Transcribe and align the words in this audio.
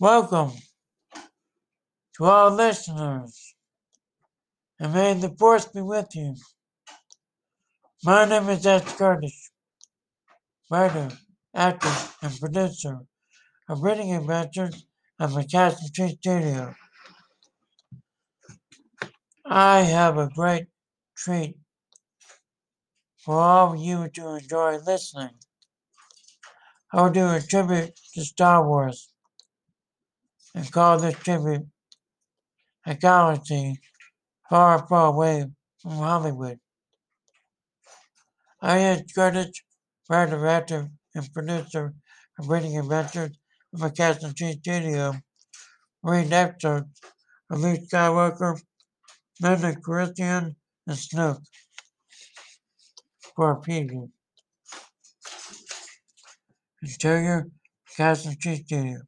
Welcome 0.00 0.50
to 2.16 2.24
all 2.24 2.50
listeners, 2.50 3.54
and 4.80 4.92
may 4.92 5.14
the 5.14 5.32
force 5.38 5.66
be 5.66 5.82
with 5.82 6.08
you. 6.16 6.34
My 8.02 8.24
name 8.24 8.48
is 8.48 8.66
Ed 8.66 8.84
Curtis, 8.84 9.52
writer, 10.68 11.10
actor, 11.54 11.94
and 12.22 12.40
producer 12.40 13.02
of 13.68 13.84
Reading 13.84 14.12
Adventures 14.16 14.84
at 15.20 15.30
McCaslin 15.30 15.76
Street 15.76 16.18
Studio. 16.18 16.74
I 19.46 19.82
have 19.82 20.18
a 20.18 20.28
great 20.28 20.66
treat 21.16 21.54
for 23.24 23.38
all 23.38 23.74
of 23.74 23.78
you 23.78 24.08
to 24.08 24.38
enjoy 24.38 24.78
listening. 24.78 25.36
I 26.92 27.02
will 27.02 27.10
do 27.10 27.28
a 27.28 27.40
tribute 27.40 27.92
to 28.14 28.24
Star 28.24 28.66
Wars 28.66 29.13
and 30.54 30.70
call 30.70 30.98
this 30.98 31.14
tribute 31.16 31.66
a 32.86 32.94
galaxy 32.94 33.78
far, 34.48 34.86
far 34.86 35.08
away 35.08 35.46
from 35.80 35.92
Hollywood. 35.92 36.58
I 38.60 38.78
am 38.78 39.04
Curtis, 39.14 39.62
writer, 40.08 40.46
actor, 40.46 40.88
and 41.14 41.32
producer 41.32 41.94
of 42.38 42.48
Reading 42.48 42.78
Adventures 42.78 43.36
of 43.72 43.80
McCaslin 43.80 44.30
Street 44.30 44.58
Studio. 44.60 45.14
Read 46.02 46.32
of 47.50 47.60
Luke 47.60 47.80
Skywalker, 47.90 48.60
Lando 49.40 49.72
Calrissian, 49.72 50.54
and 50.86 50.96
Snoke 50.96 51.42
for 53.34 53.52
a 53.52 53.60
preview. 53.60 54.10
Interior, 56.82 57.48
Castle 57.96 58.34
Tree 58.40 58.56
Studio. 58.56 59.00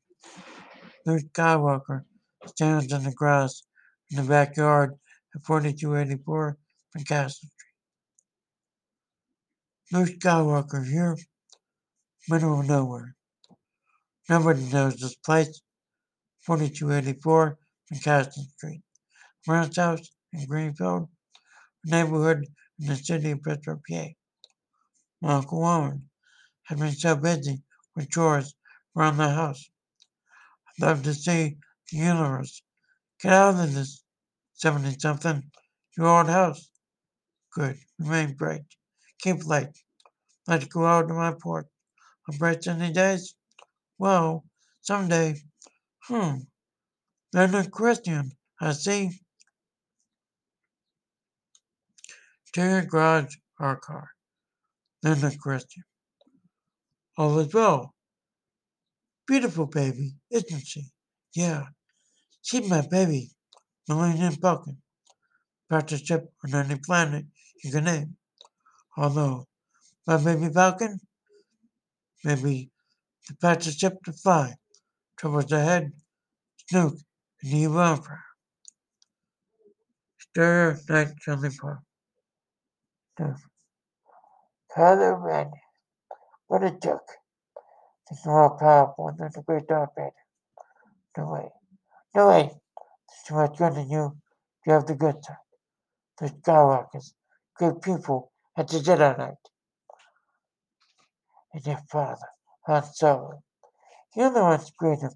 Luke 1.06 1.22
Skywalker 1.32 2.04
stands 2.46 2.92
in 2.92 3.04
the 3.04 3.12
grass 3.12 3.62
in 4.10 4.16
the 4.16 4.28
backyard 4.28 4.94
at 5.36 5.46
4284 5.46 6.58
McCaslin 6.98 7.30
Street. 7.30 7.52
Luke 9.92 10.08
Skywalker 10.18 10.84
here, 10.84 11.16
middle 12.28 12.58
of 12.58 12.66
nowhere. 12.66 13.14
Nobody 14.28 14.64
knows 14.64 14.96
this 14.96 15.14
place. 15.14 15.60
4284 16.40 17.56
McCaslin 17.92 18.50
Street. 18.56 18.82
Brown's 19.46 19.76
house 19.76 20.10
in 20.32 20.44
Greenfield, 20.46 21.08
neighborhood 21.84 22.44
in 22.80 22.86
the 22.88 22.96
city 22.96 23.30
of 23.30 23.44
Pittsburgh, 23.44 23.80
PA. 23.88 24.06
My 25.22 25.34
Uncle 25.34 25.60
Warren 25.60 26.10
had 26.64 26.80
been 26.80 26.90
so 26.90 27.14
busy 27.14 27.62
with 27.94 28.10
chores 28.10 28.56
around 28.96 29.18
the 29.18 29.28
house. 29.28 29.70
Love 30.80 31.02
to 31.02 31.14
see 31.14 31.56
the 31.90 31.98
universe 31.98 32.62
get 33.22 33.32
out 33.32 33.54
of 33.54 33.74
this 33.74 34.02
70 34.54 34.98
something 34.98 35.42
year 35.96 36.06
old 36.06 36.28
house. 36.28 36.70
Good. 37.54 37.78
Remain 37.98 38.34
bright. 38.34 38.64
Keep 39.20 39.46
light. 39.46 39.76
Let's 40.46 40.66
go 40.66 40.84
out 40.84 41.08
to 41.08 41.14
my 41.14 41.32
porch 41.40 41.66
on 42.28 42.36
bright 42.36 42.62
sunny 42.62 42.92
days. 42.92 43.34
Well, 43.98 44.44
someday. 44.82 45.42
Hmm. 46.02 46.40
They're 47.32 47.48
not 47.48 47.70
Christian. 47.70 48.32
I 48.60 48.72
see. 48.72 49.10
To 52.52 52.60
your 52.60 52.82
garage 52.82 53.34
or 53.58 53.76
car. 53.76 54.10
They're 55.02 55.16
not 55.16 55.38
Christian. 55.38 55.84
All 57.16 57.38
is 57.38 57.52
well. 57.52 57.95
Beautiful 59.26 59.66
baby, 59.66 60.14
isn't 60.30 60.66
she? 60.66 60.90
Yeah. 61.34 61.64
She's 62.42 62.68
my 62.68 62.86
baby. 62.88 63.30
Millennium 63.88 64.34
Falcon. 64.34 64.78
Partnership 65.68 66.32
on 66.44 66.54
any 66.54 66.78
planet 66.78 67.24
you 67.62 67.72
can 67.72 67.84
name. 67.84 68.16
Although, 68.96 69.46
my 70.06 70.16
baby 70.22 70.52
Falcon, 70.52 71.00
maybe 72.24 72.70
the 73.28 73.34
partnership 73.36 74.02
to 74.04 74.12
fly 74.12 74.54
towards 75.16 75.50
ahead, 75.50 75.92
Snoke, 76.70 77.00
and 77.42 77.52
the 77.52 77.64
Emperor. 77.64 78.22
Stir 80.18 80.78
Night 80.88 81.08
Chili 81.20 81.50
Park. 81.60 81.80
Kylo 84.76 85.22
Ren. 85.22 85.50
What 86.48 86.62
a 86.62 86.70
joke. 86.70 87.08
He's 88.08 88.24
more 88.24 88.56
powerful 88.56 89.12
than 89.16 89.30
the 89.34 89.42
great 89.42 89.66
Darth 89.66 89.90
Vader. 89.96 90.10
No 91.16 91.32
way. 91.32 91.50
No 92.14 92.28
way. 92.28 92.42
There's 92.42 93.22
too 93.26 93.34
much 93.34 93.58
good 93.58 93.76
in 93.76 93.90
you. 93.90 94.16
You 94.64 94.72
have 94.72 94.86
the 94.86 94.94
good 94.94 95.24
side. 95.24 95.36
The 96.18 96.28
Skywalkers, 96.28 97.12
good 97.58 97.82
people 97.82 98.32
at 98.56 98.68
the 98.68 98.78
Jedi 98.78 99.18
Knight. 99.18 99.34
And 101.52 101.66
your 101.66 101.80
father, 101.90 102.28
Han 102.66 102.84
Solo. 102.84 103.42
You're 104.14 104.30
the 104.30 104.42
one 104.42 104.60
great 104.78 105.02
and. 105.02 105.12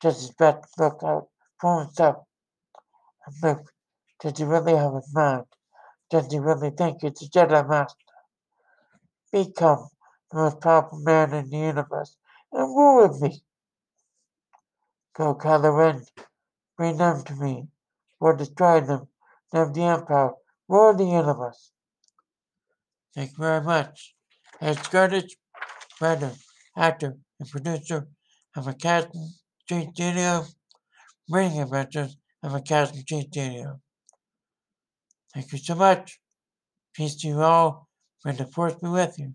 Does 0.00 0.20
his 0.20 0.30
best 0.32 0.74
to 0.74 0.84
look 0.84 1.00
out 1.04 1.28
for 1.60 1.84
himself. 1.84 2.24
And 3.26 3.36
look, 3.42 3.72
does 4.20 4.38
he 4.38 4.44
really 4.44 4.74
have 4.74 4.94
his 4.94 5.14
mind? 5.14 5.46
Does 6.10 6.32
he 6.32 6.38
really 6.38 6.70
think 6.70 7.02
he's 7.02 7.22
a 7.22 7.30
Jedi 7.30 7.68
Master? 7.68 7.96
Become 9.32 9.88
the 9.88 9.99
most 10.36 10.60
powerful 10.60 10.98
man 11.00 11.32
in 11.34 11.50
the 11.50 11.56
universe 11.56 12.16
and 12.52 12.62
rule 12.62 13.08
with 13.08 13.20
me. 13.20 13.42
Go, 15.16 15.34
Kylo 15.34 15.76
Ren. 15.76 16.04
Bring 16.76 16.96
them 16.96 17.22
to 17.24 17.34
me, 17.34 17.68
or 18.20 18.36
destroy 18.36 18.80
them. 18.80 19.08
Them 19.52 19.72
the 19.72 19.82
Empire, 19.82 20.30
rule 20.68 20.94
the 20.94 21.04
universe. 21.04 21.72
Thank 23.14 23.32
you 23.32 23.36
very 23.38 23.62
much. 23.62 24.14
As 24.60 24.78
Curtis, 24.78 25.34
writer, 26.00 26.32
actor, 26.76 27.16
and 27.38 27.50
producer 27.50 28.08
of 28.56 28.68
a 28.68 28.72
McCaslin 28.72 29.28
Street 29.62 29.90
Studio, 29.94 30.46
Reading 31.28 31.60
Adventures 31.60 32.16
of 32.42 32.54
a 32.54 32.60
McCaslin 32.60 33.00
Street 33.00 33.28
Studio. 33.32 33.80
Thank 35.34 35.52
you 35.52 35.58
so 35.58 35.74
much. 35.74 36.20
Peace 36.94 37.16
to 37.16 37.28
you 37.28 37.40
all. 37.40 37.88
May 38.24 38.32
the 38.32 38.46
force 38.46 38.74
be 38.74 38.88
with 38.88 39.18
you. 39.18 39.34